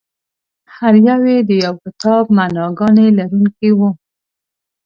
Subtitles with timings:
[0.75, 3.89] هر یو یې د یو کتاب معناګانې لرونکي وو.